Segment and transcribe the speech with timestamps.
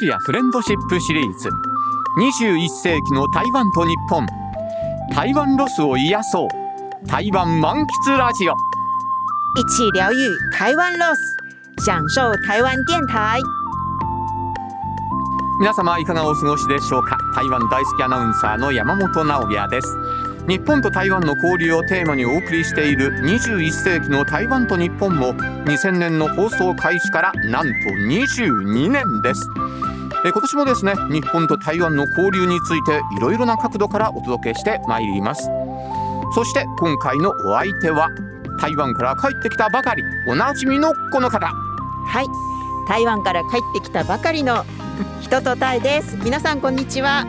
[0.00, 1.50] アジアフレンドシップシリーズ。
[2.18, 4.26] 21世紀の台湾と日本。
[5.14, 7.06] 台湾ロスを癒そう。
[7.06, 8.54] 台湾満喫ラジオ。
[9.58, 10.16] 一起疗愈
[10.56, 11.18] 台湾 loss，
[11.84, 13.42] 享受台湾电台。
[15.60, 17.18] 皆様いかがお過ごしでしょうか？
[17.34, 19.98] 台湾大好きアナウンサーの山本直哉です。
[20.48, 25.34] 日本と台湾の交流をテーマにお送りしている21世紀の台湾と日本も
[25.66, 27.70] 2000年の放送開始からなんと
[28.08, 29.46] 22年です
[30.24, 35.50] え今年もですね日本と台湾の交流についていろいろな角度からお届けしてまいります
[36.34, 38.08] そして今回のお相手は
[38.60, 41.50] 台湾から帰ってきたばかりおなじみのこの方
[42.10, 42.26] はい、
[42.88, 44.64] 台湾から帰ってきたばかりの
[45.20, 46.16] 人とタイです。
[46.16, 47.24] 皆さんこんにちは。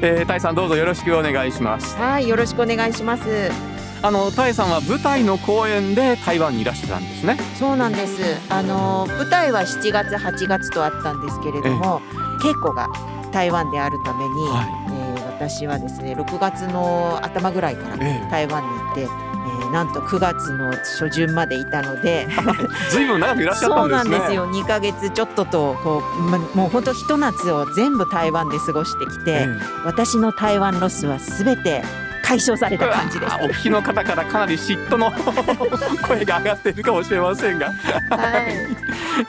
[0.00, 3.71] えー、タイさんどうぞよろしくお願いしますはい、よろしくお願いします。
[4.04, 7.36] あのタイさんは舞台の公演で台湾にいらしてたんですね。
[7.56, 8.20] そうなんです。
[8.48, 12.00] あの舞台は7月8月とあったんですけれども、
[12.42, 12.88] 稽古が
[13.32, 15.02] 台湾であるために、はえー
[15.42, 18.30] 私はですね6月の頭ぐらいからええ。
[18.30, 22.28] 台湾に行って、えーなんと9月の初旬までいたので。
[22.90, 24.10] ずいぶん長くいらっしゃったそうんですね。
[24.10, 24.50] なんですよ。
[24.50, 29.48] 2ヶ月ちょっととこう、ま、もう本当ひと夏を全部台湾で過ごしてきて、え
[29.84, 31.82] 私の台湾ロスはすべて
[32.22, 33.32] 解消されえた感じです。
[33.32, 35.10] あお聞きの方からかなり嫉妬の
[36.06, 37.74] 声が上がっているかもしれませんが、はい、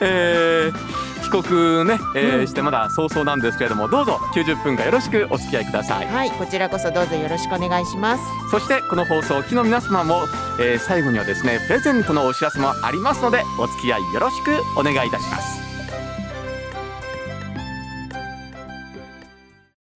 [0.00, 2.46] えー帰国ね、えーうん。
[2.46, 6.06] してまだ早々なんですけれどもどうぞ90分間よろしくお付き合いください。
[6.06, 8.22] はい、こちらこそどうぞよろしくお願いします。
[8.50, 10.26] そしてこの放送をお聞きの皆様も、
[10.60, 15.64] えー最後にはですねプレゼントのお知らせもありますのでお付き合いよろしくお願いいたします。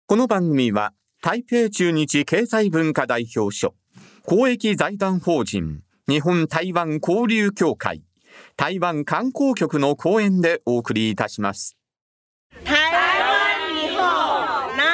[0.07, 3.73] この番組は台北中日経済文化代表所
[4.23, 8.03] 公益財団法人日本台湾交流協会
[8.55, 11.75] 台湾観光局の講演でお送りいたします。
[12.63, 14.85] 台湾日本仲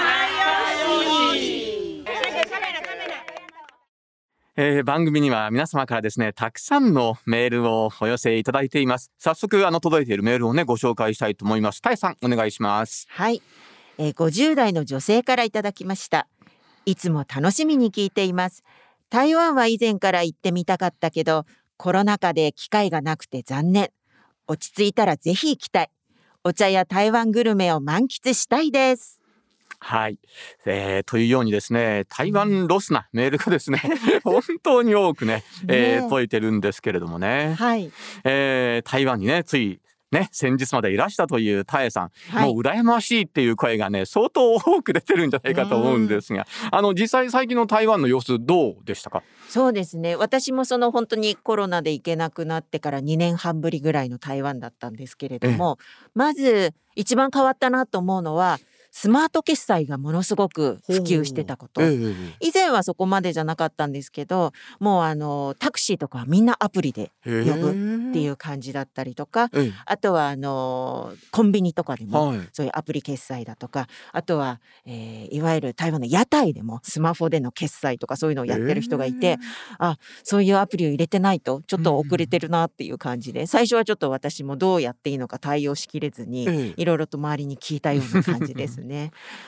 [0.96, 2.06] 良し
[4.56, 9.12] えー番組には皆様からですねたくさんのメールをお寄せいただいています。
[9.18, 11.82] 早速あの届いているメールをねご紹介したいと思います。
[11.82, 13.08] たえさんお願いします。
[13.10, 13.42] はい、
[13.98, 16.28] えー、50代の女性からいただきました。
[16.86, 18.64] いつも楽しみに聞いています。
[19.10, 21.46] 台湾は以前から行ってみたかったけど、
[21.78, 23.90] コロナ禍で機会がなくて残念。
[24.48, 25.90] 落ち着いたらぜひ行きたい。
[26.44, 29.24] お茶や台湾グルメを満喫したいです。
[29.80, 30.18] はい、
[30.66, 33.82] えーというようにですね台湾ロスなメールがですね
[34.24, 37.92] 本当に多くね、えーねえ届いてるんですけれどもね、はい、
[38.24, 39.82] えー台湾にねつい
[40.14, 42.54] ね先日までいらしたというタエさん、はい。
[42.54, 46.48] もう羨ましいっていう声がね相当多く出てるんじゃないかと思うんですが。
[46.72, 49.24] あの実際最近の台湾の様子どうでしたか？
[49.50, 50.16] そうですね。
[50.16, 55.78] 私もその本当にコロナで行けなくなってから2年半ぶりぐらいの台湾だったんですけれども、
[56.14, 58.60] まず一番変わったなと思うのは
[58.96, 61.82] スマート決済がものすごく普及してたこと。
[61.82, 72.48] ええ以前はそこまでじゃなかったんですけどもうあのタクシーとかはみんなアプリで呼ぶっていうう感じだったりとかえあとはあのコンビニとかでもえはい。
[72.54, 79.40] そういうアプリ決済だとかあとは、えーいわゆる台湾の屋台でもスマホでの決済とかそういうのをやってる人がいて、
[80.24, 86.74] そういうアプリを入れてないとちょっと遅れてるなっていう感じで、最初はちょっと私もどうやっていいのか対応しきれずに、ええ。
[86.78, 88.78] いろいろと周りに聞いたような感じです。
[88.78, 88.83] ね。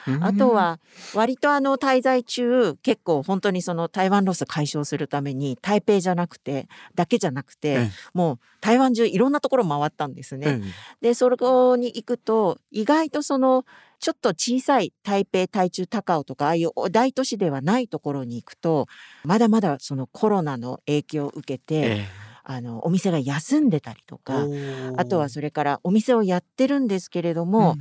[0.08, 0.24] うん。
[0.24, 0.80] あとは
[1.14, 7.92] 割とあの滞在中結構本当にその台湾ロス解消するために台北じゃなくてだけじゃなくて、ええ。
[8.14, 10.62] もう台湾中いろんなところ回ったんですね。
[11.02, 13.66] えでそこに行くと意外とその
[14.00, 18.88] ちょっと小さい台北台中高雄とかああいう大都市ではないところに行くと
[19.24, 22.06] まだまだそのコロナの影響を受けて、え
[22.48, 27.76] あのお店が休んでたりとえかあとはそれからお店をやってるんですけれども、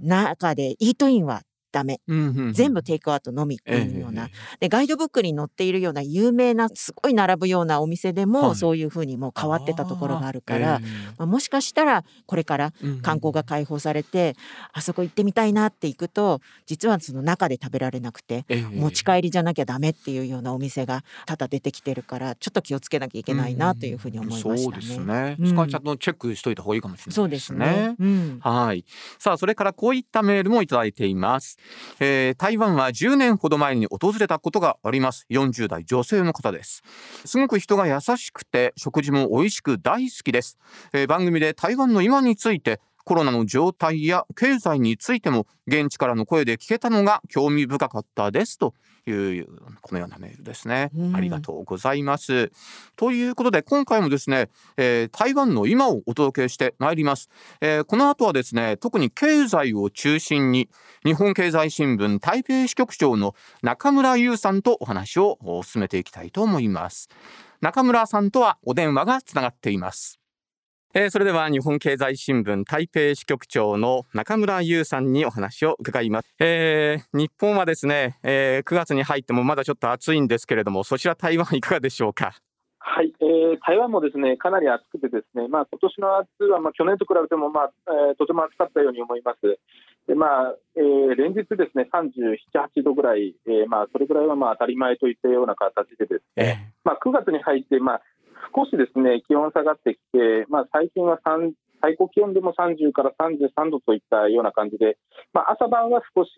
[0.00, 2.00] 中でイートインはダメ。
[2.08, 2.52] うんうんうん。
[2.52, 4.30] 全部テイクアウトのみっていうような、え
[4.60, 8.56] でガイドブックに載っているような有名なすごい並ぶようなお店でも、はい。
[8.56, 10.86] そういうふうにもう変わってたところがあるから、え
[11.18, 14.34] まあ、もしかしたらこれからえうん観光が開放されて、
[14.72, 24.58] あそこ行ってみたいなって行くと実はその中で食べられなくて、ええ持ち帰りじゃなきゃダメっていうようなお店が多々出てきてるからちょっと気をつけなきゃいけないなというふうに思いましたね。
[24.58, 25.36] そうですね。
[25.38, 25.48] うん。
[25.48, 27.94] そこはちゃんとチェックしといた方がいいかもしれないそうですね。
[27.98, 28.38] うん。
[28.40, 28.84] はい。
[29.18, 31.56] さあ、それからこういったメールもいただいています。
[32.00, 35.26] えー台湾は10年ほど前に訪れたことがあります。
[35.30, 36.82] 40代女性の方です。
[37.24, 40.58] すごく人が優しくて、食事も美味しく大好きです。
[40.92, 42.80] えー番組で台湾の今について、
[43.10, 48.72] コロナの状態や経済についても現地からの声で聞けたのが興味深かったですと
[49.04, 49.10] い
[49.40, 49.48] う
[49.80, 51.16] このようなメールですね、うん。
[51.16, 52.52] ありがとうございます。
[52.94, 57.30] ということで今回もですね、えー台湾の今をお届けしてまいります、
[57.60, 60.68] えーこの後はですね特に経済を中心に
[61.04, 63.34] 日本経済新聞台北支局長の
[63.64, 67.08] 中村優さんとお話を進めていきたいと思います。
[67.60, 70.19] 中村さんとはお電話がつながっています
[70.92, 82.34] えーそれでは日本経済新聞台北支局長の中村優さんにお話を伺います、えー日本はですね、えー9月に入ってもまだちょっと暑いんですけれどもそちら台湾いかがでしょうか？
[82.80, 87.72] はい、えー台湾もですねかなり暑くて、ですね、まあ今年の夏はまあ去年と比べても、まあ
[88.10, 89.60] えーとても暑かったように思います。
[90.08, 92.34] でまあえー連日、ですね37、
[92.80, 98.02] 8度ぐらい、えーまあ、それぐらいはまあ当たり前といったような形で、ですね、まあ、9月に入って、まあ、
[98.54, 101.52] 少しですね気温下がってきて、まあ、最近は3
[101.82, 104.98] 最高気温でも30から33度といったような感じで、
[105.32, 106.30] まあ、朝晩は少し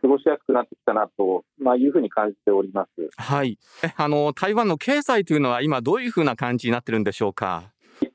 [0.00, 3.10] 過ごしやすくなってきたなと、まあ、いうふうに感じております。
[3.16, 7.64] はいえあの台湾の経済というのは今どういうふうな感じになってるんでしょうか？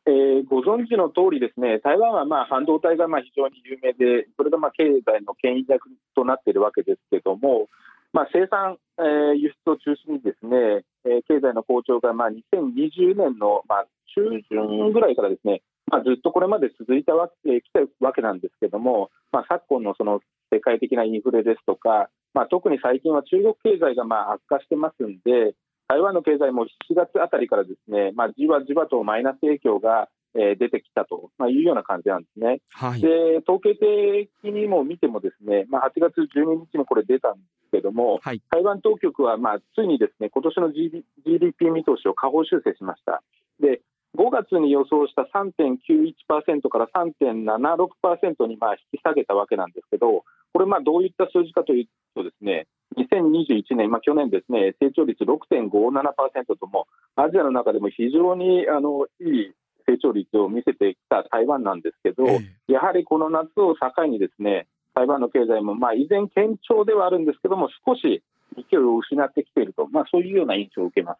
[0.08, 7.68] えーご存知の通りですね、台湾はまあ半導体がまあ非常に有名で、それがまあ経済の牽引役となっているわけですけども、
[8.16, 13.86] まあ、生産、えー輸出を中心にですね、えー経済の好調がまあ2020年のまあ
[14.16, 25.54] 中旬ぐらいからですね、まあ、ずっとこれまで続いたわけ、きたわけなんですけども、まあ、昨今のその世界的なインフレですとか、まあ、特に最近は中国経済がまあ悪化してますんで、
[25.90, 32.60] 台湾の経済も7月あたりからですね、まあ、じわじわとマイナス影響が、えー出てきたと、まあ、いうような感じなんですね。
[32.72, 33.08] はいで
[33.48, 37.40] 統計的にも見ても、ですね、まあ、8月12日にこれ出たんで
[37.86, 43.22] ども、はい台湾当局は、まあ、ついにですね今年の GD GDP 見通しを下方修正しました。
[43.62, 43.82] で
[44.16, 50.24] 5月に予想した3.91%から3.76%にまあ引き下げたわけなんですけど、
[50.54, 52.68] これ、まあどういった数字かというと、ですね
[52.98, 56.88] 2021年、まあ、去年ですね、成長率6.57%とも、
[57.18, 59.54] アジアの中でも非常にあのいい
[59.86, 62.40] 成長率を見せてきた台湾なんですけど、え
[62.70, 68.24] えやはりこの夏を境にですね台湾の経済もまあ依然堅調ではあるんですけども少し
[68.56, 71.20] 勢いを失ってきていると、まあ、そういうような印象を受けます。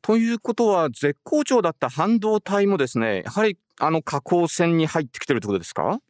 [0.00, 6.00] ということは絶好調だった半導体もですねやはりあの下降線に入ってきてるってことですか？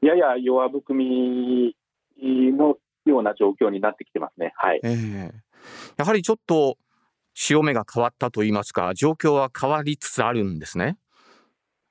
[0.00, 1.76] やや弱含み
[2.22, 4.52] のような状況になってきてますね。
[4.56, 5.30] はい、ええ
[5.96, 6.78] やはりちょっと
[7.34, 10.96] 潮目が変わったといいますか状況は変わりつつあるんですね。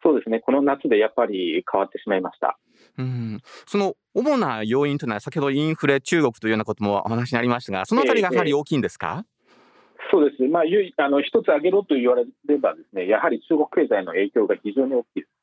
[0.03, 2.57] そうですねこの夏でやっぱり変わってしまいました。
[2.97, 9.25] うん、その主な要因というのは先ほどインフレ中国というようなこともお話にありましたがそのあたりがやはり大きいんですか、
[10.11, 15.41] そうです、まあ、ゆいあの一つ挙げろと言われればですねやはり中国経済の影響が非常に大きいです。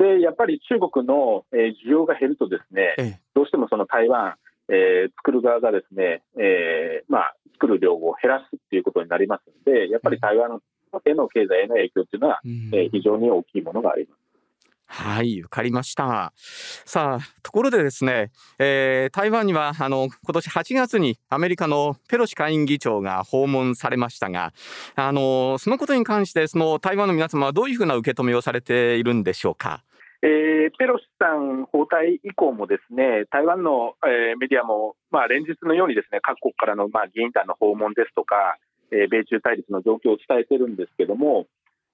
[0.00, 3.20] でやっぱり中国の、えー需要が減るとですね、ええ。
[3.34, 4.36] どうしてもその台湾、
[4.68, 10.60] えー作る側がですね、えーまあ、作る量を減らすっていうことになりますので、やっぱり台湾
[11.04, 12.70] への経済への影響っていうのは、うん。
[12.72, 14.19] えー非常に大きいものがあります。
[15.02, 16.34] はい、わかりました。
[16.36, 24.52] さあ、ところでですね、えー台湾にはあの今年8月にアメリカのペロシ下院議長が訪問されましたが、
[24.96, 29.82] あのそのことに関してその台湾の皆様はどういうふうな受け止めをされているんでしょうか？
[30.22, 38.56] えーペロシさん訪台以降もですね台湾の、えーメディアも、まあ、連日のようにですね各国からの、まあ、議員団の訪問ですとか、
[38.92, 41.46] えー米中対立の状況を伝えてるんですけども、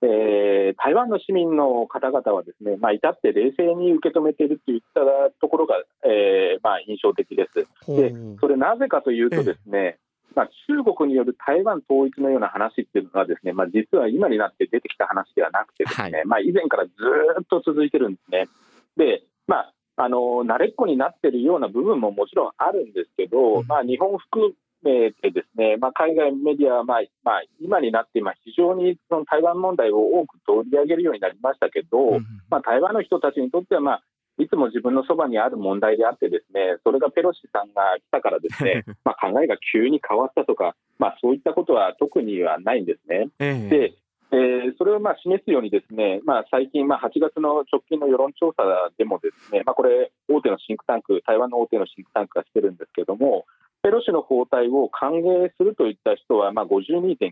[0.02, 5.00] えー台湾の市民の方々はですね、まあ、至って冷静に受け止めているといった
[5.40, 7.66] ところが、えーまあ、印象的です。
[7.86, 9.98] でそれなぜかというとですね、
[10.34, 18.48] まあ、中国による台湾統一のような話っていうのはですね、まあ、実は今になって出てきた話ではなくてですね、はいまあ、以前からずーっと続いてるんですね。
[18.96, 24.52] で、まあ、あの慣れっこになってるような部分ももちろんあるんですけど、うんまあ、日本含
[24.82, 34.02] めてですね、まあ、海外メディアは、まあまあ、今になって今非常にその台湾問題を多く取り上げるようになりましたけど、うんまあ、台湾の人たちにとっては、まあ、
[34.38, 43.28] いつも自分のそばにある問題であってですねそれがペロシさんが来たからですね まあ考えが急に変わったとか、まあ、そういったことは特にはないんですね。
[43.38, 43.92] ええで、
[44.32, 53.46] えーそれをまあ示すようにですね、まあ、最近、まあ、8月の直近の世論調査でもですね、まあ、これ大手のシンクタンク台湾の大手のシンクタンクがしてるんですけども
[53.82, 57.30] ペロシの訪台を歓迎するといった人はまあ52.9%なんで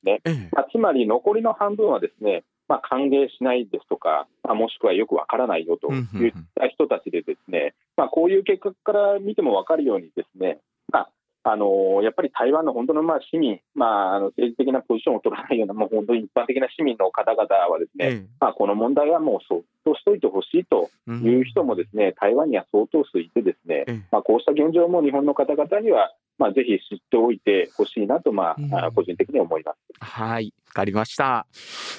[0.00, 0.20] すね。
[0.24, 10.58] ええまあ、つまり残りの半分はですね、まあ、歓迎しないですとか、まあ、もしくはよくわからないよといった人たちでですね、まあ、こういう結果から見ても分かるようにですね、
[10.92, 11.10] まあ
[11.48, 29.78] あのやっぱり台湾の本当のまあ市民、まあ、あの政治的なポジションを取らないような、もう本当に一般的な市民の方々はですね、ええまあ、この問題はもうそとしておいてほしいという人もですね、台湾には相当数いてですね、まあ、こうした現状も日本の方々にはまあ、ぜひ知っておいてほしいなと、まあ、個人的に思います。
[30.00, 31.46] はい、わかりました。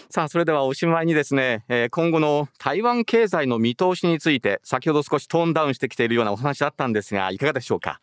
[0.10, 8.00] さあ、それではおしまいにですね、えー、今後の台湾経済の見通しについて、先ほど少しトーンダウンしてきているようなお話だったんですが、いかがでしょうか？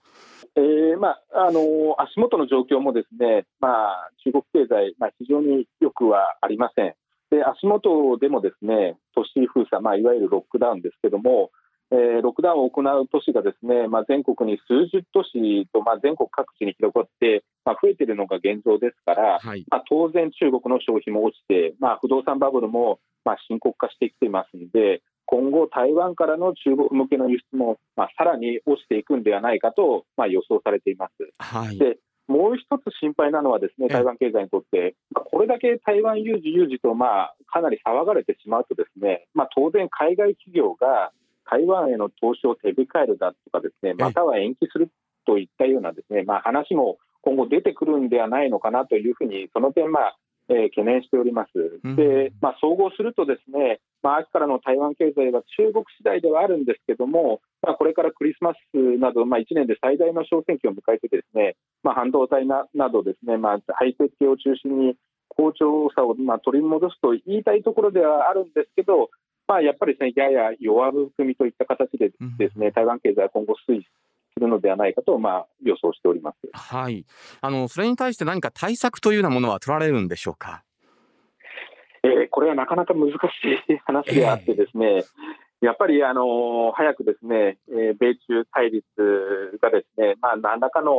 [0.57, 1.61] えーまあ、あの
[1.99, 6.95] 足元の状況もですね、まあ、中国経済、まあ、非常によくはありません。
[7.31, 11.51] で足元でもですね都市封鎖、まあ、いわゆるロックダウンですけども、
[11.91, 31.13] えー、ロックダウンを行う都市がですね、まあ、全国に数十都市と、まあ、全国各地に広がって、まあ、増えているのが現状ですから、はい、まあ、当然、中国の消費も落ちて、まあ、不動産バブルもまあ深刻化してきていますので、今後、台湾からの中国向けの輸出も、まあ、さらに落ちていくんではないかと、まあ、予想されています。
[31.39, 41.13] はい、でもう一つ心配なのは、ですね台湾経済にとって、これだけ台湾有事、有事と、まあ、かなり騒がれてしまうと、ですね、まあ、当然、海外企業が
[41.45, 44.91] 台湾への投資を手控えるだとかですね、または延期する
[45.27, 50.17] といったようなですね、まあ、話も今後出てくるんではないのかなというふうに、その点、まあ
[50.49, 51.81] えー、懸念しております。
[51.97, 58.59] で、まあ、総合するとですね、まあ、秋からの台湾経済は中国次第ではあるんですけども、まあ、これからクリスマス
[58.99, 64.97] など、まあ、1年で最大の小選挙を迎えてですね、まあ、半導体ななどですね、まあ、ハイテク系を中心に
[65.29, 69.11] 好調さをまあ取り戻すと言いたいところではあるんですけど、
[69.47, 73.87] まあ、やっぱりですね、やや弱含みといった形でですね、台湾経済は今後推移
[74.37, 76.37] するのではないかと、まあ、予想しております。
[76.53, 77.07] はい。
[77.41, 80.65] あの、それに対して何か対策というようなものは取られるんでしょうか？
[82.03, 88.85] えー、これはなかなか難しい話であってですね、えー、やっぱりあの早くですね、えー、米中対立
[89.63, 90.93] がですね、まあ、何らかの、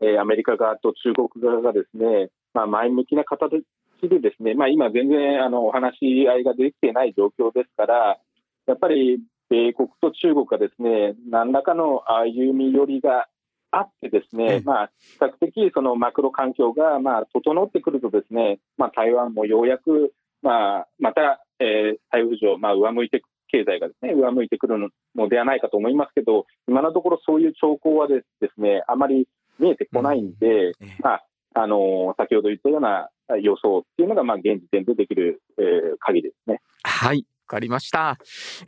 [0.00, 3.62] えー、アメリカ側と中国側がですね、まあ、前向きな形
[4.00, 8.18] でですね、まあ、今、全然あのお話し合いができていない状況ですから、
[8.66, 13.26] やっぱり米国と中国がですね何らかの歩み寄りが
[13.70, 24.78] あってですね、まあ、比較的そのマクロ環境がまあ整ってくるとですね、まあ、台湾もようやくまあまた、えー、台風上、まあ、上向いて経済がですね上向いてくる
[25.14, 29.28] のではないかと思いますけど今のところそういう兆候はですねあまり
[29.58, 31.24] 見えてこないんで、まあ
[31.54, 33.08] あの先ほど言ったような
[33.40, 36.60] 予想っていうのが、まあ、現時点でできる、えー、限りですね。
[36.84, 38.18] はい、わかりました、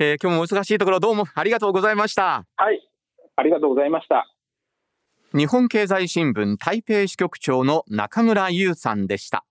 [0.01, 0.19] えー。
[0.21, 2.45] 今日もお忙しいところどうもありがとうございました。
[2.57, 2.81] はい、
[3.37, 4.27] ありがとうございました。
[5.33, 9.45] 日本経済新聞台北支局長の中村優さんでした。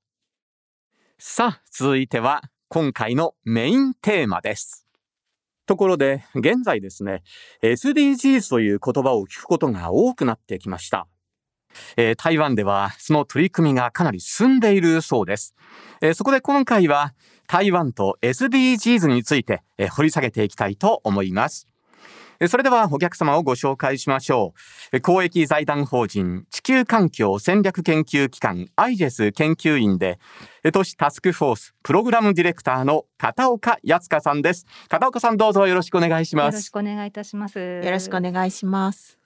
[1.18, 4.86] さあ、続いては今回のメインテーマです。
[5.66, 7.22] ところで、現在ですね、
[7.62, 11.08] SDGs という言葉を聞くことが多くなってきました。
[11.96, 15.56] えー、台湾ではその取り組みがかなり進んでいるそうです。
[16.02, 17.14] えー、そこで今回は
[17.50, 21.68] 台湾と SDGs について、えー、掘り下げていきたいと思います。
[22.48, 24.54] それではお客様をご紹介しましょ
[24.94, 25.02] う。
[25.02, 30.20] 公益財団法人地球環境戦略研究機関アイジェス研究員で、
[30.72, 34.68] 都市タスクフォースプログラムディレクターの片岡康香さんです。
[34.88, 36.54] 片岡さんどうぞよろしくお願いします。
[36.54, 37.60] よろしくお願いいたします。
[37.60, 39.20] よろしくお願いします。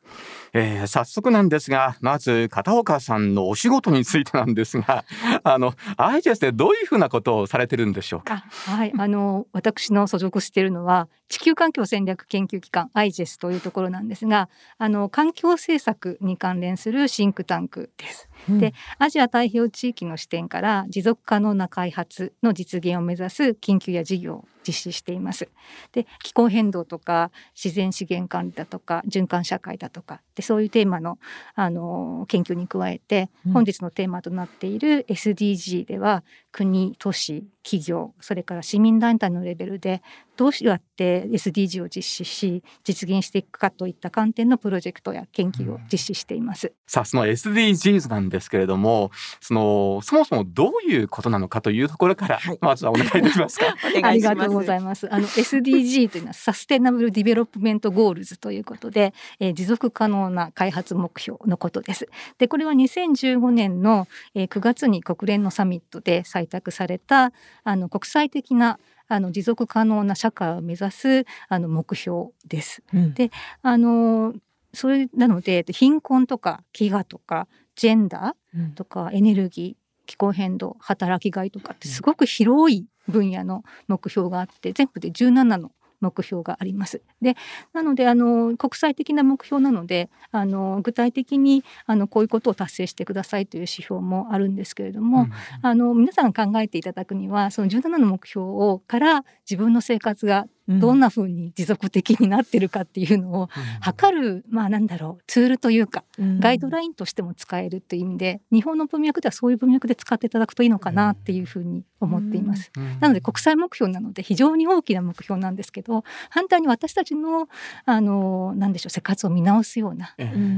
[0.53, 5.03] えー、早速なんですが、まず片岡さんのお仕事についてなんですが、
[5.43, 8.45] あの、アイジェスでどういうふうなことをされてるんでしょうか？
[8.67, 18.29] はい、あの、私の所属しているのは、地球環境戦略研究機関アイジェスというところなんですが、あの、環境政策に関連するシンクタンクです。
[18.47, 25.49] うん、で、アジア太平洋地域の視点から持続可能な開発の実現を目指す研究や事業実施しています。
[25.91, 31.17] で気候変動とか自然資源管理だとか循環社会だとかでそういうテーマの
[31.55, 40.01] あの研究に加えて本日のテーマとなっている SDG では国都市企業それから市民団体のレベルで
[40.35, 46.73] どうやって SDG を実施し実現していくかといった観点のプロジェクトや研究を実施しています。
[46.87, 55.11] さあその SDGs なんですけれどもそのそもそもどういうことなのかというところから、はい、まずはお願いできますか ありがとうございます。
[55.13, 62.09] あの SDG というのは Sustainable Development Goals ということで、えー、持続可能な開発目標のことです。
[62.39, 67.31] でこれは2015年の、えー、9月に国連のサミットで採択された
[67.63, 72.83] あの国際的なあの持続可能な社会を目指すあの目標です。
[72.93, 74.33] うん、であの
[74.73, 85.71] それなので貧困とか飢餓とかジェンダーとかエネルギー、気候変動働きがいとかってすごく広い分野の目標があって全部で17の
[86.03, 87.01] 目標があります。
[87.21, 87.35] で
[87.71, 95.31] なのであの国際的な目標なのであの具体的にあのこういうことを達成してくださいという指標もあるんですけれども、うん、
[95.61, 103.49] あの皆さん考えていただくにはその17の目標をから自分の生活がどんな風に持続的になってるかっていうのを
[103.81, 106.05] 測るまあなんだろうツールというか
[106.39, 112.71] ガイドラインとしても使えるっていう意味で日本の文脈ではそういう文脈で使っていただくといいのかなっていうふうに思っています。
[112.99, 117.49] なので国際目標なので非常に大きな目標なんですけど反対に私たちの
[117.85, 120.15] あのなんでしょう生活を見直すような、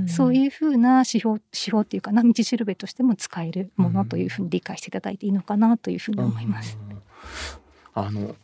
[0.08, 6.78] そういうふうな指標指標っていうかな道しるべとしても使えるものというふうに理解していただいていいのかなというふうに思います。
[7.94, 8.36] あの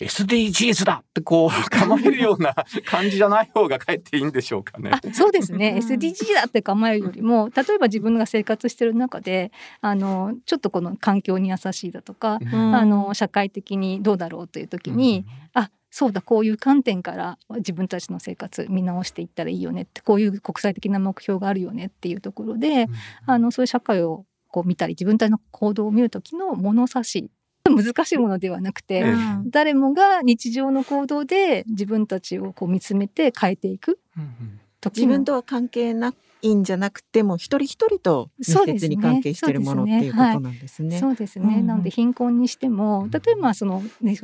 [0.00, 4.90] SDGs だってこう 構えるような感じじゃない方がかえっていいんでしょうかね。
[5.12, 5.76] そうですね。
[5.78, 15.24] SDG だって構えるよりも例えば自分が生活してる中であのちょっとこの環境に優しいだとか、うん、あの社会的にどうだろうという時に、
[15.54, 22.88] うん、あそうだこういう観点から自分たちの生活見直していったらいいよねってこういう国際的な目標があるよねっていうところで、うん、
[23.26, 27.30] あのそういう社会をこう見たり自分たちの行動を見る時の物差し
[27.70, 34.60] 難しいものではなくて、うん、誰もが日常の行動で自分たちをこう見つめて変えていく、うんうん、
[34.94, 40.98] 自分とは関係ないんじゃなくても一人一人と密接に関係しているもの、ね、っていうことなんですね。
[40.98, 44.18] そうですね、はい、なので貧困にしても例えばその、ね、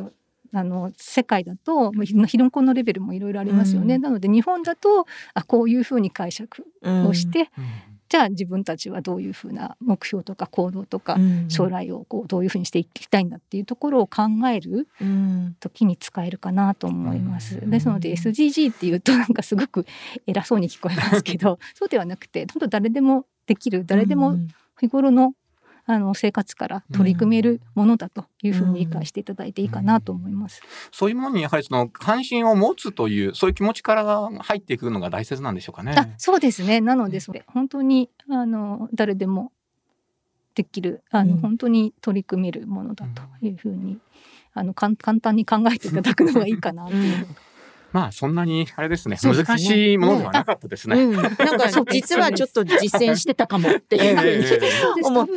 [0.52, 7.46] あの世界だと貧困のレベルもいろいろありますよね、うん、なので日本だとあこういうふうに解釈をして、うん
[8.10, 11.16] じゃあ自分たちはどういうふうな目標とか行動とか
[11.48, 14.88] 将来をこうどういうふうにしていきたいんだっていうところを考える
[15.60, 17.60] 時に使えるかなと思います。
[17.70, 19.86] ですので SDG っていうとなんかすごく
[20.26, 24.36] 偉そうに聞こえますけどそうではなくて本当誰でもできる誰でも
[24.80, 25.34] 日頃の
[25.90, 30.62] あの生活から取り組めるものだというふうに理解していただいていいかなと思います。
[30.92, 35.94] そういうものにやはりその関心を持つというそういう気持ちから入っていくのが大切なんでしょうかね。
[35.96, 36.80] あそうですね。
[36.80, 39.50] なのでそれ本当にあの誰でも
[40.54, 43.98] できるあの、うん、本当に取り組めるものだというふうに、
[44.54, 47.26] あの簡単に考えていただくのがいいかなという。
[47.92, 51.02] まあそんなにあれですね、ね、難しいものではなかったですね。
[51.02, 55.28] うん、なんか実はちょっと実践してたかもっていうふうに思っ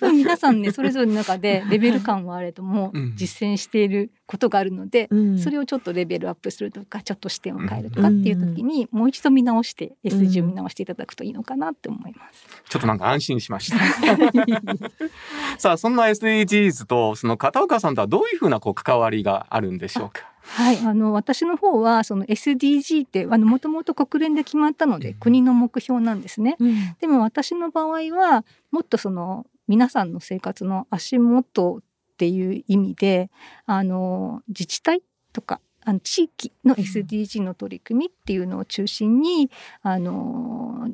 [0.00, 0.10] た。
[0.10, 12.46] 皆さんねそれぞれの中でレベル感はあれども、実践していることがあるので、うん、それをちょっとレベルアップするとかちょっと視点を変えるとかっていう時に、もう一度見直して SG を見直していただくといいのかなって思います。
[12.68, 13.78] ちょっとなんか安心しました。
[15.58, 20.30] さあそんな SDGs とその片岡さんとはどういうふうなこう関わりがあるんでしょうか？
[20.42, 26.56] はい、あの私の方はその SDG ってあのもともと国連で決まったので国の目標なんですね。
[26.58, 31.82] うん、でも私の場合はもっとその皆さんの生活の足元っ
[32.16, 33.30] ていう意味で
[33.66, 39.50] あの自治体とかあの地域の SDG の取り組みっていうのを中心に
[39.82, 40.88] あの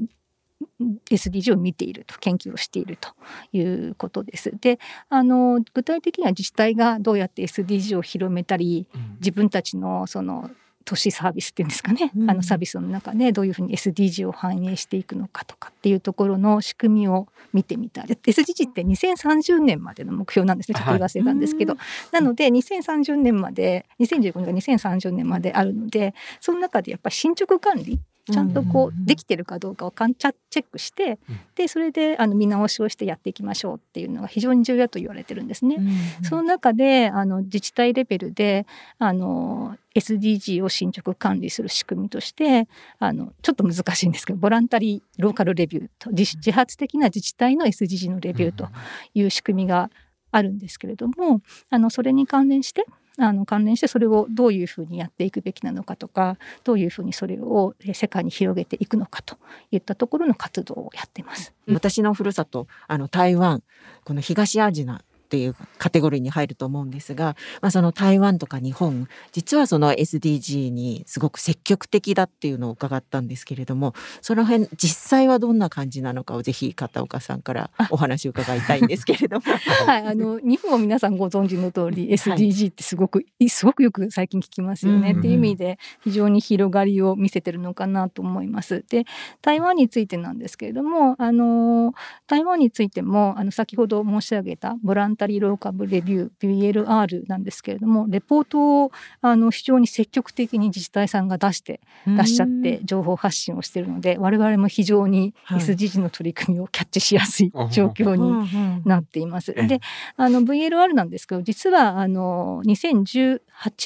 [1.10, 3.10] SDG を見ていると研究をしていると
[3.52, 4.52] いうことです。
[4.60, 8.86] であの具体的には自治体がどうやって SDG を広めたり、
[9.18, 10.50] 自分たちのその
[10.86, 18.14] 都市サービスっていうんですかね、うん、あのサービスの中でどういうふうに SDG を反映していくのかとかっていうところの仕組みを見てみたり。
[18.14, 20.76] SDG って2030年までの目標なんですね。
[20.76, 31.18] ちょっと言わせたんですけど、はい、なので2030年まで2015年が2030年まであるのでその中でやっぱり進捗管理ちゃんとこうできてるかどうかをかんチェックして、
[31.54, 35.78] でそれであの見直しをしてやっていきましょうっていうのが非常に重要だと言われてるんですね。
[36.22, 38.66] その中であの自治体レベルで
[38.98, 48.68] あの SDG を進捗管理する仕組みとしてあのちょっと難しいんですけどボランタリーローカルレビューと自発的な自治体の SDG のレビューと
[49.14, 49.90] いう仕組みが
[50.32, 52.84] あるんですけれどもあのそれに関連して
[53.18, 59.36] あの関連してそれをどういうふうにやっていくべきなのかとかどういうふうにそれを世界に広げていくのかと
[59.70, 61.54] いったところの活動をやってます。
[61.68, 63.62] 私のふるさとあの台湾
[64.04, 79.42] この東アジアっていうカテゴリーに入ると思うんですが、まあ、その台湾とか日本実はその SDG にすごく積極的だっていうのを伺ったんですけれどもその辺実際はどんな感じなのかをぜひ片岡さんからお話を伺いたいんですけれども。
[79.86, 88.84] はい、あの日本は皆さんご存知の通り SDG ってすごく、はい、すごくよく最近聞きますよね、っていう意味で非常に広がりを見せてるのかなと思います。
[88.88, 89.04] で
[89.42, 91.94] 台湾についてなんですけれどもあの
[92.26, 109.52] 台湾についてもあの先ほど申し上げたボランタリーローカルレビュー BLR なんですけれどもレポートをあの非常に積極的に自治体さんが出して出しちゃって情報発信をしているので我々も非常に SDG の取り組みをキャッチしやすい状況になっています。
[109.54, 109.80] で
[110.16, 113.40] あの VLR なんですけど実はあの2018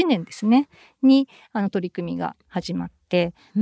[0.07, 0.69] 年ですね
[1.03, 3.00] にあの取り組みが始まって、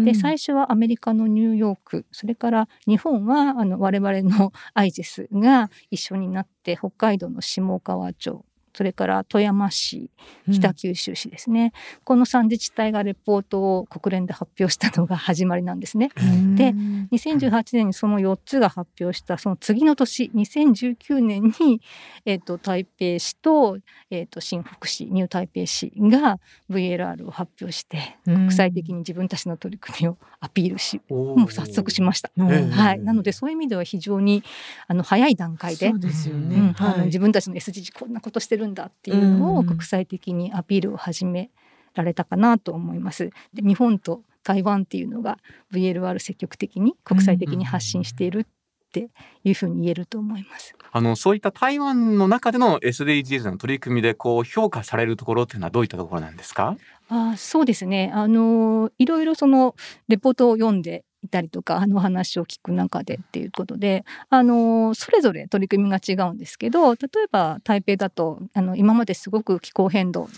[0.05, 8.45] で最初はアメリカのニューヨークそれから日本はあの我々の アイジェスが一緒になって北海道の下川町
[8.79, 10.09] それから富山市
[10.53, 11.73] 北九州市ですね、
[12.05, 16.11] この3自治体がレポートを国連で発表したのが始まりなんですね。
[16.55, 16.73] で
[17.11, 21.81] 2018年にその4つが発表したその次の年2019年に、
[22.25, 23.79] えー、と台北市と,、
[24.11, 26.39] えー、と新北市ニュー台北市が
[26.71, 32.31] VLR を発表して国際的に自分たちの取り組みをアピールし、もう早速しました。
[32.37, 34.45] はい、なのでそういう意味では非常に
[34.87, 37.07] あの早い段階でそうですよね、うんはい。
[37.07, 41.51] 自分たちの SDG こんなことしてるんだっていうのを国際的にアピールを始め
[41.95, 43.31] られたかなと思います。
[43.55, 45.39] で日本と台湾っていうのが
[45.73, 48.45] VLR 積極的に国際的に発信しているっ
[48.93, 49.11] て
[49.45, 50.75] いうふうに言えると思います。
[50.91, 56.77] あのそういった台湾の中での SDGs の取り組みでこう評価されるところっていうのはどういったところなんですか？
[57.11, 59.75] あそうですねあのいろいろその
[60.09, 70.29] レポートを読んでいたりとかあのお話を聞く中でっていうことであのそれぞれ取り組みが違うんですけど例えば台北だとあの今まですごく気候変動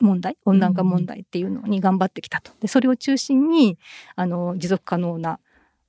[0.00, 2.52] 問題温暖化問題っていうのに頑張ってきたと。
[2.60, 3.78] でそれを中心に
[4.14, 5.38] あの持続可能な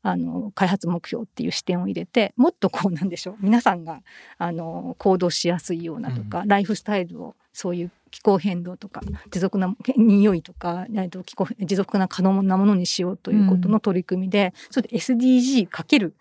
[0.07, 4.01] あの開発目標っていう視点を入れてもっとこうなんでしょう皆さんが
[4.37, 16.15] あの行動しやすいようなとか、ライフスタイルをそういう気候変動とか持続な匂いとかえっと気候持続な可能なものにしようということの取り組みで、それで SDG かける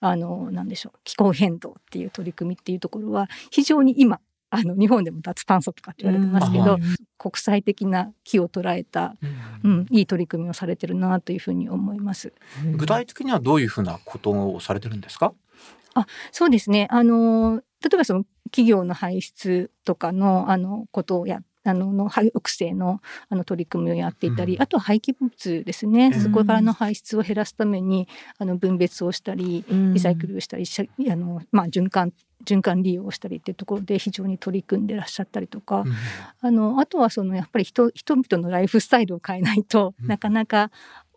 [0.00, 6.80] あのなんでしょう気候変動っていう取り組みっていうところは非常に今あの日本でも脱炭素とかって言われてますけど、うん
[7.20, 9.16] 国際的な気を捉えた、
[9.64, 12.32] うん、いい取り組みをされてるなというふうに思います。
[12.76, 15.34] 具体的にはどういうふうなことをされてるんですか？
[16.30, 16.86] そうですね。
[16.92, 24.62] あの例えばその企業の排出とかのあのことをやあのの排抑制のあの取り組みをやっていたり、うん。
[24.62, 26.20] あとは廃棄物ですね、うん。
[26.20, 32.12] そこからの排出を減らすためにあの分別をしたりリサイクルをしたり、しあのまあ、循環
[32.44, 35.92] 循環利用をしたりっていうところで非常に取り組んでらっしゃったりとか、うん。
[36.40, 40.06] あのあとはそのやっぱり人人々のライフスタイルを変えないと、うん。
[40.06, 40.70] なかなか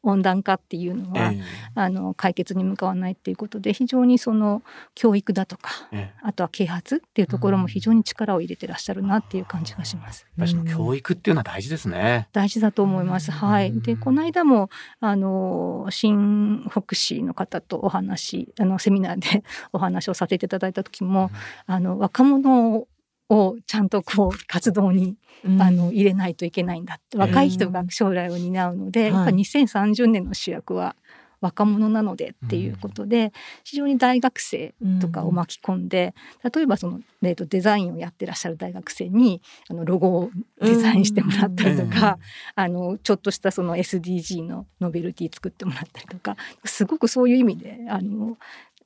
[0.04, 1.42] 温暖化っていうのは、え
[1.76, 4.64] あの解決に向かわないっていうことで非常にその
[4.96, 10.22] 教育だとかえええあとは啓発っていうところも非常に力を入れてらっしゃるなっていう感じがします。
[10.22, 12.28] やっぱりその教育っていうのは大事ですね。
[12.34, 13.32] 大事だと思います。
[13.32, 13.80] はい。
[13.82, 21.32] で、この間も、あの、新北市の方とお話、あの、セミナーでお話をさせていただいた時も、
[21.66, 22.88] あの、若者
[23.32, 25.16] をちゃんとこう、活動に、
[25.60, 27.18] あの、入れないといけないんだって。
[27.18, 30.96] 若い人が将来を担うので、うんやっぱ2030年の主役は、
[31.42, 36.14] 若者なのでっていうことで、非常に大学生とかを巻き込んで、
[36.54, 42.20] 例えばその、えーとデザインをやってらっしゃる大学生にあのロゴをデザインしてもらったりとか、
[42.54, 48.38] あのちょっとしたその SDG のノベルティ作ってもらったりとかすごくそういう意味であの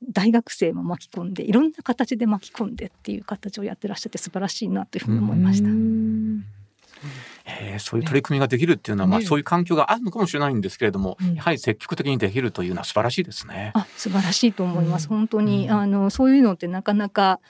[0.02, 5.68] 大学生も巻き込んでいろんな形で巻き込んでっていう形をやってらっしゃって素晴らしいなというふうに思いました。
[7.44, 11.34] ええそういう取り組みができるっていうのは、まあねそういう環境があるのかもしれないんですけれども、うん。
[11.34, 13.72] やはり積極的にできるというのは素晴らしいですね。
[13.74, 15.04] あ素晴らしいと思います。
[15.10, 15.16] うん。
[15.18, 15.72] 本当に、うん。
[15.72, 17.40] あのそういうのってなかなか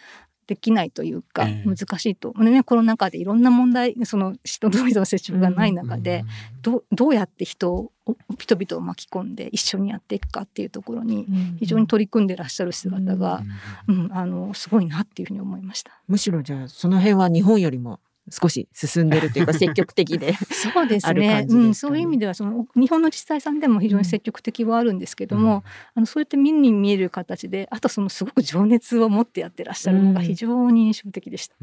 [0.47, 1.69] できないというか、ええ。
[1.69, 6.25] 難しいと、ね、コロナ禍でいろんな問題その人同士の接触がない中で、
[6.63, 7.93] どうどうやって人を
[8.39, 11.27] 人々を巻き込んで一緒にやっていくかっていうところに
[11.59, 13.43] 非常に取り組んでらっしゃる姿が、
[13.89, 15.93] うんあのすごいなっていうふうに思いました。
[16.09, 21.45] むしろじゃあその辺は日本よりも少し進んでるというか 積極的でそうですね。
[21.45, 21.47] ね。
[21.49, 23.61] うん、そういう意味ではその日本の自治体さん。
[23.61, 31.55] でも非常に積極的はあるんですけども、あのそうやって目に見える形であとそのすごく情熱を持ってやってらっしゃるのが非常に印象的でした。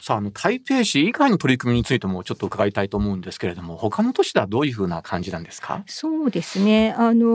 [0.00, 5.82] さああの台北市以外の取り組みについてもちょっと伺いたいと思うんですけれども他の都市ではどういうふうな感じなんですか？
[5.86, 6.94] そうですね。
[6.96, 7.26] あの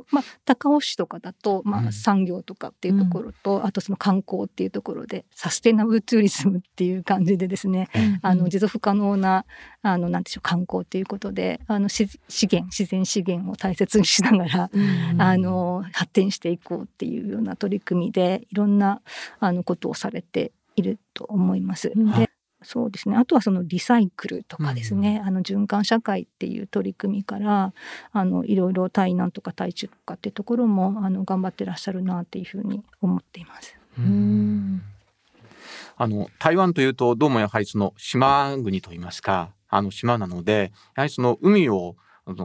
[0.00, 1.86] ーまあ高尾市とかだと、まうん。
[1.88, 7.88] あ産業とかっていうところと、あとその観光っていうところでサステナブルツーリズムっていう感じでですね、
[8.22, 9.44] あの持続可能な
[9.82, 14.70] あのなんでしょう観光っていうことで、あのし資源自然資源を大切にしながら。
[14.72, 15.20] うん。
[15.20, 19.00] あの発展していこうっていうような取り組みでいろんな
[19.40, 21.92] あのことをされていると思います。
[21.94, 22.12] うん。
[22.12, 22.30] で
[22.64, 23.16] そうですね。
[23.16, 27.72] あとはそのリサイクルとかですね、あの循環社会っていう取り組みから
[28.12, 33.76] あのいろいろ対南とか対中とかっていうところもあの頑張ってらっしゃるなっていうふうに思っています。
[33.98, 34.82] うん
[35.96, 41.96] あの台湾というとどうもやはりその島国といいますかあの島なのでやはりその海を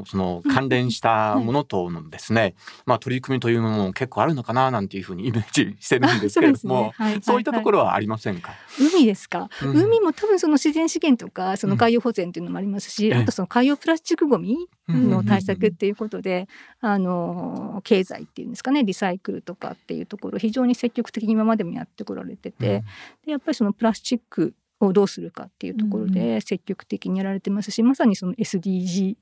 [0.08, 8.52] その関連したものとのですね、まあ取り組みというものも結構あるのかななんていうふうにイメージしてるんですけれども、そういったところはありませんか？
[8.78, 9.84] 海ですか、うん。
[9.86, 14.58] 海も多分その自然資源とかその海洋保全っていうのもありますし、うんあとその海洋プラスチックごみ
[14.90, 16.48] うんの対策っていうことで、
[16.82, 22.84] あの経済っていうんですかねリサイクルとかっていうところ非常に積極的に今までもやってこられてて、
[23.26, 29.18] でやっぱりそのプラスチックをどうするかっていうところで積極的にやられてますし、まさにその SDG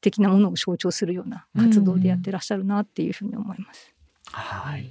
[0.00, 3.92] 的なものを象徴するような活動でやってらっしゃるなっていうふうに思います。
[4.32, 4.90] はい。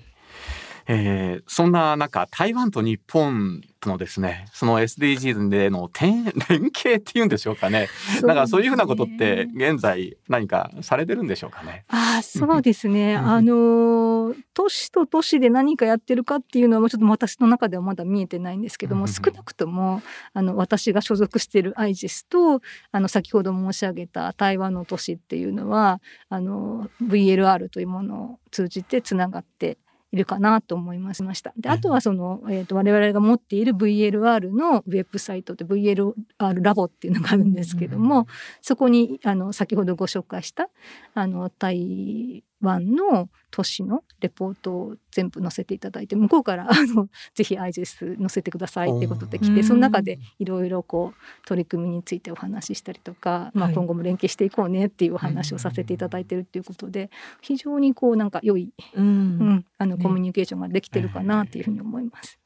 [0.88, 7.88] えーそんな中台湾と日本とのですねその SDGs での点連携っていうんでしょうかね。
[8.24, 11.86] なんかそういうふうなことって現在何かされてるんでしょうかね。
[11.90, 13.16] ああそうですね。
[13.16, 13.28] うん。
[13.28, 20.02] あのー都市と都市で何かやってるかっていうのはもうちょっと私の中ではまだ見えてないんですけども、うん少なくとも
[20.34, 29.78] あの私が所属しているアイジェスとあの先ほど申し上げた台湾の都市っていうのはあの VLR というものを通じてつながって
[30.16, 31.54] いるかなと思いました。
[31.58, 38.28] であとはその、えー、と我々が持っている VLR のウェブサイトで VLR ラボっていうのがあるんですけども、
[38.62, 40.70] そこにあの先ほどご紹介した
[41.14, 57.10] あの台湾の都市のレポートを全部載せていただいて向こうからあのぜひアイジェス載せてくださいっていうことで来てその中でいろいろこう取り組みについてお話ししたりとか、まあ、はい今後も連携していこうねっていうお話をさせていただいてるっていうことで
[57.42, 60.04] 非常にこうなんか良い、ううんん、あのね。
[60.06, 62.40] コミュニケーションができてるかなっていうふうに思います。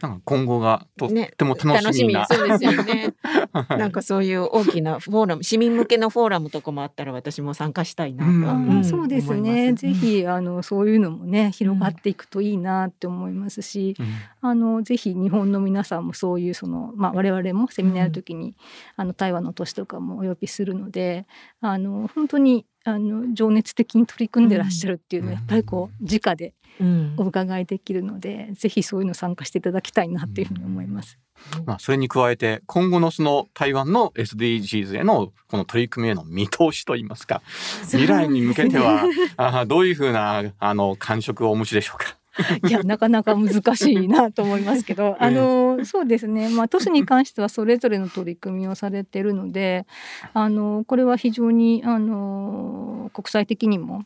[0.00, 2.26] なんか今後がとっねても楽しみな。
[2.26, 3.14] そうですよね。
[3.68, 8.30] なんかそういう大きなフォーラム、市民向けのフォーラムとかもあったら私も参加したいなと。
[8.30, 9.74] うんあんーそうですね。
[9.74, 14.06] ぜひあのそういうのもね広がっていくといいなって思いますし、うん
[14.42, 18.54] あのぜひ日本の皆さんもそういうそのまあ我々もセミナーやる時に、
[18.96, 21.26] あの台湾の都市とかもお呼びするので、
[21.60, 31.18] あの本当にあの情熱的に取り組んでらっしゃるっていうのはやっぱりこう直でうんお伺いできるので、ぜひそういうの参加していただきたいなっていうふうに思います。
[31.66, 37.42] まあそれに加えて今後のその台湾の SDGs へのこの取り組みへの見通しといいますか
[37.82, 39.04] 未来に向けては
[39.36, 42.16] あーどういうふうなあの感触をお持ちでしょうか？
[42.68, 49.86] いやなかなか難しいなと思いますけど、 あのそうですね、まあ、都市に関してはそれぞれの取り組みをされているので
[50.32, 54.04] あのこれは非常にあの国際的にも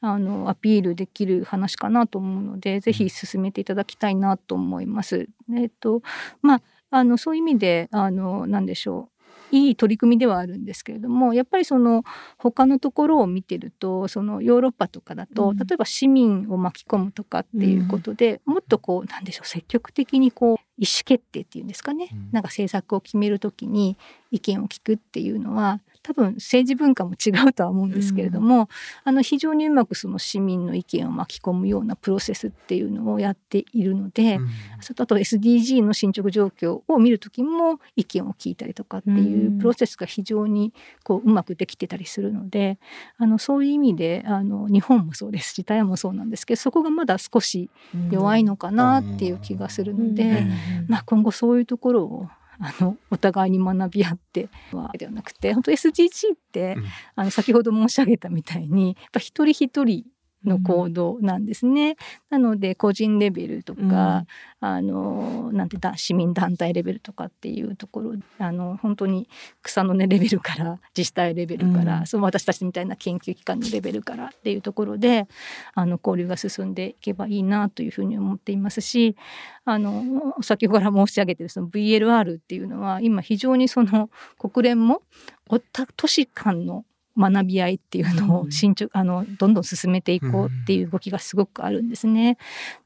[0.00, 5.28] あのアピールできる話かなと思うのでぜひ進めていただきたいなと思います。
[5.54, 6.02] えっと
[6.42, 9.15] まああのそういう意味であのなんでしょう
[9.50, 12.02] いい取り組みではあるんですけれどもやっぱりその
[12.38, 15.56] 他のところを見てるとそのヨーロッパとかだと、うん。
[15.56, 22.28] 例えば市民を巻き込むとかっていうことで、もっとこうなんでしょう積極的にこう意思決定っていうんですかね、うん。
[22.32, 23.96] なんか政策を決めるときに
[24.30, 28.68] 意見を聞くっていうのは多分政治文化も違うとは思うんですけれども、
[29.02, 34.38] あの非常にうまくその市民の意見を巻き込むようなプロセスっていうのをやっているので、
[34.80, 42.78] それとあと SDG の進捗状況を見る時も意見を聞いたりとかっていううんプロセスが非常にこううまくできてたりするので
[43.18, 47.70] あのそういう意味であの日本もそうですし台湾もそうなんですけどそこがまだ少し
[48.10, 50.52] 弱いのかなっていう気がするので、うん
[50.88, 56.84] まあ、今後そういうところをあのお互いに学び合ってはではなくて本当 SDG って、うん。
[57.16, 60.04] あの先ほど申し上げたみたいにやっぱ一人一人
[60.46, 61.96] の行動なんですね。
[62.30, 64.26] なので個人レベルとか、
[64.60, 69.28] あのなんてだ市民団体レベルとかっていうところあの本当に
[69.62, 72.06] 草の根レベルから 自治体レベルから、うん。
[72.06, 75.26] その私たちみたいな研究機関のレベルからっていうところで
[75.74, 79.16] あの交流が進んでいけばいいなというふうに思っていますし
[79.64, 85.02] あの先ほどから申し上げてるその VLR っていうのは今非常にその国連も
[85.48, 86.84] おた都市間の
[87.16, 88.48] 学び合いっていうのうん。
[88.48, 92.38] を進捗、あのどんどん進めていこうっていう動きがすごくあるんですね。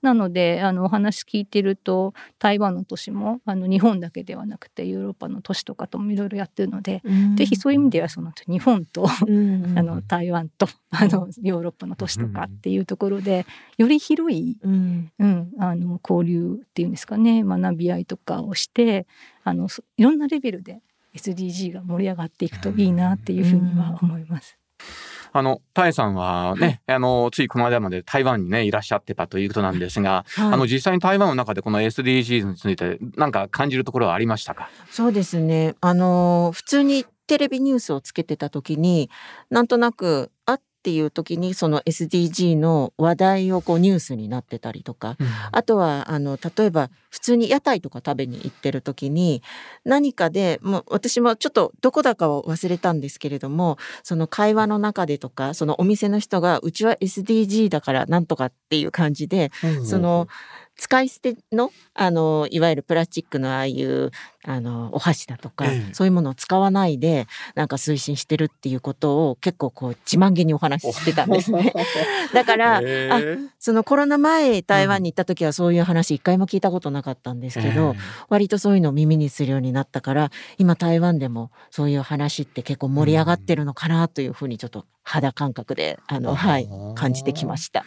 [0.03, 7.03] なのであのお話聞いてると台湾の都市もあの日本だけではなくてヨーロッパの都市とかともいろいろやってるので、
[7.37, 9.75] ぜひそういう意味ではその日本とうん。
[9.79, 13.47] あの台湾とあのヨーロッパの都市とかっていうところで
[13.79, 15.11] より広い、うん。
[15.19, 19.07] うん、あの交流っていうんですかね学び合いとかをして
[19.45, 20.81] あのそいろんなレベルで
[21.14, 24.57] SDG が盛り上がっていくといいなっていうふうには思います。
[25.33, 34.68] あのタエさんはね、あのついこの間まで台湾にねいらっしゃってたということなんですが、はいあの実際に台湾の中でこの SDGs について何か感じるところはありましたか？
[34.90, 35.77] そうですね。
[35.81, 39.09] あの普通にテレビニュースをつけてた時に
[39.51, 45.16] なんとなくあっていう時にその SDG の話題をこうニュースになってたりとか
[45.53, 49.43] あとはあの例えば普通に屋台とか食べに行ってる時に
[49.85, 59.51] 何かでもう私もちょっとどこだかを忘れたんですけれどもその会話の中でとかそのお店の人がうちは SDG だからなんとかっていう感じで
[59.85, 60.29] その
[60.81, 64.11] 使い捨てのあのいわゆるプラスチックのああいう
[64.43, 65.95] あのお箸だとか、ええ。
[65.95, 71.75] そういうものを使わないでなんか推進してるっていうことを結構こう自慢げにお話ししてたんですね。
[72.33, 77.95] だから、へあーそのコロナ前台湾に行った時はそういう話一回も聞いたことなかったんですけど、
[78.31, 87.85] 割とそういうのを耳にするようになったから今台湾でもそういう話って結構盛り上がってるのかなというふうにちょっと肌感覚であの、はい、感じてきました。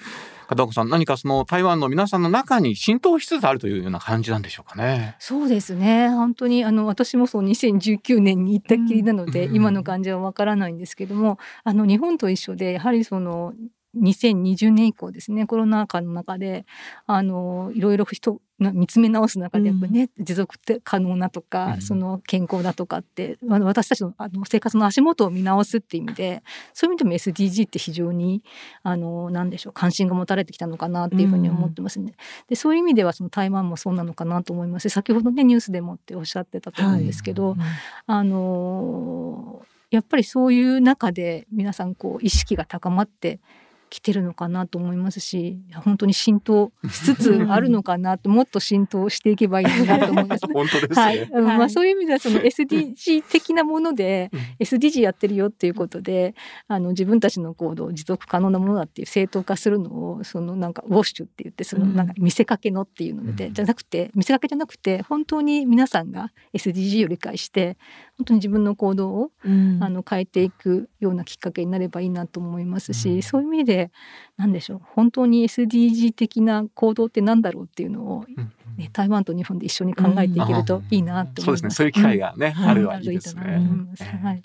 [0.55, 5.15] 片岡さん何かその台湾の皆さんの中に浸透しつつあるというような感じなんでしょうかね。
[5.19, 6.09] そうですね。
[6.09, 9.55] 本当にあの私もそう2019年に行ったっきりなので、うん。
[9.55, 13.53] 今の感じはわからないんですけどもあの日本と一緒でやはりその
[13.97, 16.65] 2020年以降ですねコロナ禍の中で
[17.06, 21.82] あのいろいろ人が見つめ直す中でやっぱりね、持続可能なとか、うん。
[21.82, 28.43] その健康だとかって私たちのあの生活の足元を見直すっていう意味でそういう意味でも SDG って非常に
[28.84, 32.13] あのなんでしょう関心が持たれてきたのかなっていうふうに思ってますね。
[32.47, 34.89] でそういう意味ではその台湾もそうなのかなと思います。
[34.89, 37.56] し先ほどねニュースでもっておっしゃってたと思うんですけど、
[38.06, 43.39] あのーやっぱりそういう中で皆さんこう意識が高まって
[43.93, 50.47] きてるのかなと思いますし本当に浸透しつつあるのかなともっと浸透していけばいいなと思います。
[50.51, 50.95] 本当ですね。
[50.95, 51.45] はい、うん。
[51.45, 54.39] まあ、はいそういう意味ではその SDG 的なものでうん。
[54.60, 56.34] SDG やってるよっていうことで
[56.67, 61.95] あの自分たちの行動を持続可能なものだっていう正当化するのをそのなんかウォッシュって言ってそのうん。
[61.95, 63.53] なんか見せかけのっていうので、うん。
[63.53, 67.77] じゃなくて見せかけじゃなくて本当に皆さんが SDG を理解して
[68.17, 69.80] 本当に自分の行動をうん。
[69.82, 73.21] あの変えていくようなきっかけになればいいなと思いますし、うん。
[73.21, 73.91] そういう意味で
[74.38, 81.45] 何でしょう本当に SDG 的な行動って何だろうっていうのを、うんね、台湾と日本で一緒に考えていけるといいなと思います。
[81.45, 81.69] そうですね。
[81.71, 82.65] そういう機会がね、うん。
[82.65, 83.36] あるはいいです。
[83.36, 83.41] ね。
[84.23, 84.41] はい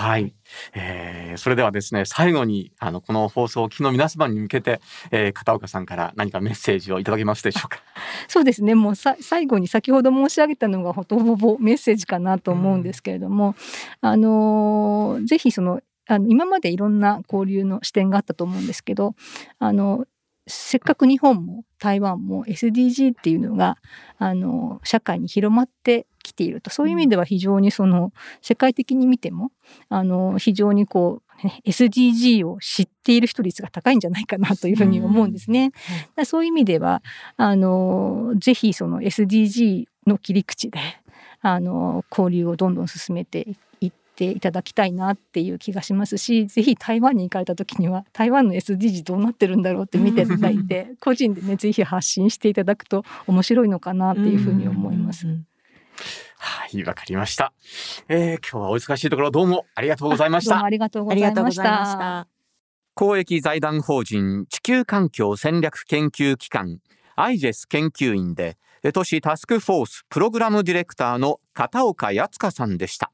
[0.00, 0.32] はい、
[0.74, 7.80] えー、それではですね最後にあのこの放送を機の皆様に向けて、えー、片岡さんから何かメッセージをいただけますでしょうか？
[8.26, 8.74] そうですね。
[8.74, 13.54] もうさ最後に先ほど申し上げたのがほとほぼメッセージかなと思うんですけれども、
[14.00, 19.14] あのーぜひそのあの今までいろんな交流の視点があったと思うんですけど
[19.58, 20.06] あの
[20.46, 23.76] せっかく日本も台湾も SDG っていうのが
[24.18, 29.50] あの社会に広まってきているとそういう意味では非常にその世界的に見ても
[29.88, 35.70] あの非常にこうね SDG を知っている人率が高いんじゃないかなというふうに思うんですね。
[35.70, 35.80] だか
[36.16, 37.02] らそういう意味では
[37.36, 40.78] あのぜひその SDG の切り口で
[41.42, 43.46] あの交流をどんどん進めて
[43.80, 55.26] いっていただきたいなっていう気がしますしぜひ台湾に行かれた時には台湾の SDG どうなってるんだろうって見ていただいて個人でねぜひ発信していただくと面白いのかなっていうふうに思います。
[55.26, 55.46] うん
[56.38, 57.52] はい、わかりました。
[58.08, 60.70] えー、今日はお忙しいところどうもありがとうございました どうもあ。
[61.14, 62.28] りがとうございました。
[62.94, 66.78] 公益財団法人地球環境戦略研究機関
[67.16, 68.56] アイジェス研究員で
[68.92, 73.12] 都市タスクフォースプログラムディレクターの片岡康香さんでした。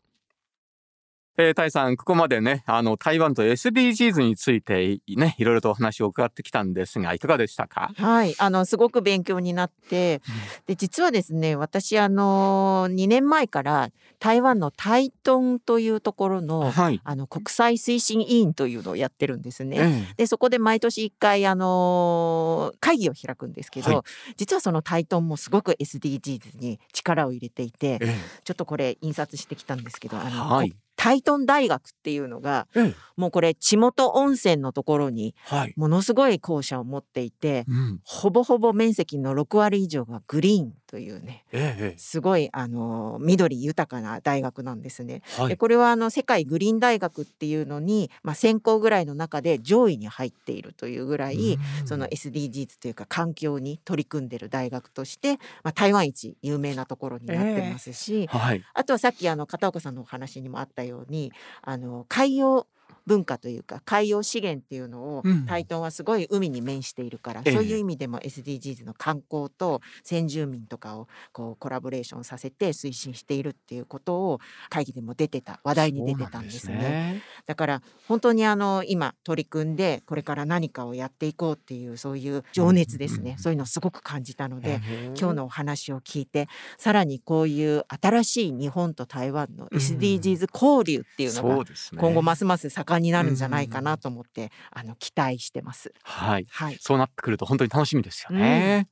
[1.39, 10.23] えー、タイさんここまでねあの台湾と SDGs についてねいろいろとお話を伺ってきたんですがいかがでしたか、はい、あのすごく勉強になって、
[10.67, 19.77] で実はですね、私あの2年前から台湾の台東というところのはい、あの国際推進委員というのをやってるんですね。
[19.79, 24.03] えでそこで毎年1回あの会議を開くんですけど、はい。
[24.37, 28.15] 実はその台東もすごく SDGs に力を入れていてええ。
[28.45, 45.15] ちょっとこれ印刷してきたんですけどあの、はい台東大学っていうのがええもうこれ地元温泉のところにはい、ものすごい校舎を持っていてうん、ほぼほぼ面積の6割以上がグリーンというねええすごいあの緑豊かな大学なんですね。
[45.15, 51.87] ええはい、でこれはあの世界グリーン大学っていうのに、まあ、1000校ぐらいの中で上位に入っているというぐらい、うん。
[51.87, 62.67] その SDGs というか環境に取り組んでる大学として、まあ、台湾一有名なところになってますし、はい、あとはさっきあの片岡さんのお話にもあったようにあの海洋
[63.07, 65.47] 文化というか海洋資源っていうのを、うん。
[65.47, 67.53] 台東はすごい海に面しているから、ええ。
[67.53, 76.75] そういう意味でも SDGs の観光と先住民とかをこうコラボレーションさせて推進しているっていうことを会議でも出てた話題に出てたんですね。
[76.75, 84.81] そうなんだから本当にあの今取り組んでこれから何かをやっていこうっていうそういう情熱ですね、そういうのをすごく感じたので、
[85.19, 86.49] 今日のお話を聞いて
[86.79, 91.65] さらにこういう新しい日本と台湾の SDGs 交流っていうのが
[91.99, 95.93] 今後ますます盛んになるんじゃないかなと思って、あの期待してます。
[96.03, 98.89] はい、はい、そうなってくると本当に楽しみですよね。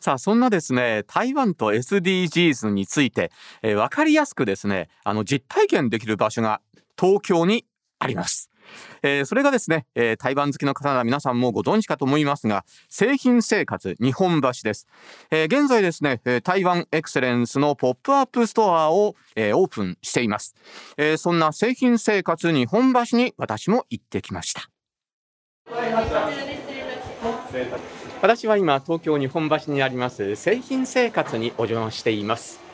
[0.00, 3.32] さあそんなですね台湾と SDGs について、
[3.62, 6.60] えー、分かりやすくですねあの実体験できる場所が
[6.98, 7.64] 東京に
[7.98, 8.50] あります。
[9.02, 14.86] えー、それがですね、えー、台湾好きの方なら皆さんもご存知かと思いますが製品生活日本橋です、
[15.30, 20.54] えー、現在ですね台湾エクセレンスのポップアップストアを、えー、オープンしています、
[20.96, 24.68] えー、そんな誠品生活日本橋に私も行ってきました。
[28.22, 32.67] 私は今東京日本橋にあります誠品生活にお邪魔しています。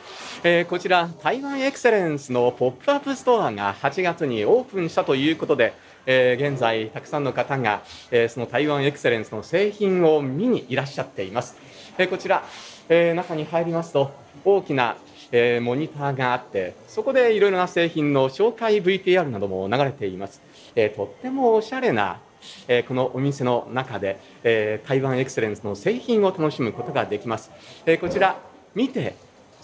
[0.47, 5.73] えー、こちら台湾エクセレンスのポップアップストアが8月にオープンしたということで、
[6.05, 7.81] えー、現在たくさんの方が、
[8.11, 11.55] えー、その台湾エクセレンスの製品を見にいらっしゃっています、
[11.97, 12.43] えこちら、
[12.89, 14.11] え中に入りますと
[14.43, 14.97] 大きな
[15.31, 20.41] えモニターがあってそこでいろいろな製品の紹介 VTR なども流れています、
[20.75, 22.19] えとってもおしゃれな
[22.67, 27.49] えこのお店の中で、え台湾エクセレンスの製品を楽しむことができます、
[27.87, 28.37] えこちら
[28.75, 29.15] 見て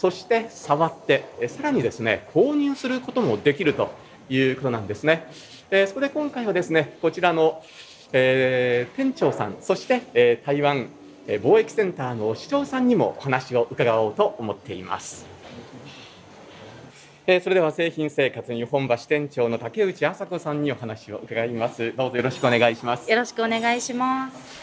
[0.02, 3.92] そして触ってさらにですね購入することもできると
[4.32, 5.28] いうことなんですね。
[5.70, 7.62] えそこで今回はですねこちらの、
[8.12, 10.88] えー、店長さんそして、え、台湾
[11.28, 15.28] 貿易センターの市長さんにもお話を伺おうと思っています。
[17.28, 21.96] え、それでは製品生活日本橋店長の竹内麻子さんにお話を伺います。
[21.96, 23.08] どうぞよろしくお願いします。
[23.08, 24.61] よろしくお願いします。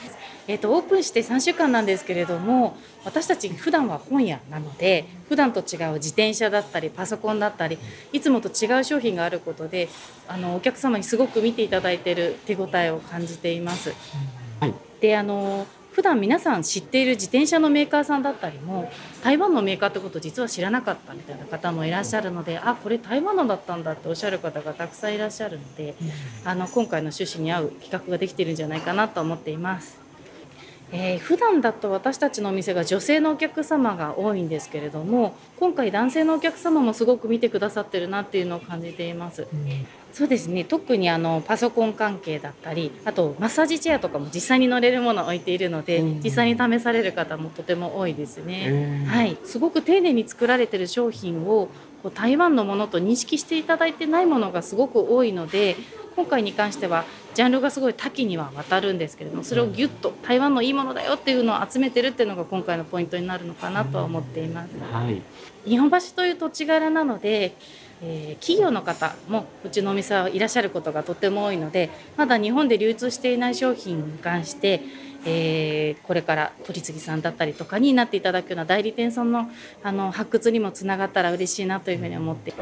[0.48, 7.78] えーと、オープンして3週間なんですけれども私たち普段は本屋なので普段と違う自転車だったりパソコンだったり
[8.12, 9.88] いつもと違う商品があることで
[10.26, 13.92] あのお客様にすごく見ていただいている手応えを感じています。
[14.60, 18.90] はい、であの普段皆さん知っている自転車のメーカーさんだったりも
[19.22, 25.96] 台湾のメーカーってこと実は知らなかったみたいな方もいらっしゃるのであこれ台湾のだったんだっておっしゃる方がたくさんいらっしゃるので
[26.44, 30.07] あの今回の趣旨に合う企画ができているんじゃないかなと思っています。
[30.92, 40.64] えー、普段だと私たちのお店が女性のお客様が多いんですけれども今回男性のお客様もすごく見てくださってるなっていうのを感じています、うん、そうですね。
[40.64, 51.68] 特にあのパソコン関係だったりあとマッサージチェアとかも実際に乗れるものを置いているので、うん、実際に試される方もとても多いですね、はい、すごく丁寧に作られてる商品を
[52.02, 55.76] こう台湾のものと認識していただいてないものがすごく多いので
[56.18, 57.04] 今回に関しては
[57.34, 64.70] ジャンルがすごい多岐には渡るんですけれどもそれをギュッと台湾のいいものだよっていうのを集めてるっていうのが今回のポイントになるのかなとは思っています。
[64.92, 65.22] はい、
[65.64, 67.54] 日本橋という土地柄なので
[68.00, 74.82] えー、企業の方もうちのお店はいらっしゃることがとても多いのでまだ日本で流通していない商品に関して、
[75.24, 79.50] えー、これから取次さんだったりとかになっていただくような代理店さんの
[79.82, 82.52] あの発掘にもつながったら嬉しいなというふうに思って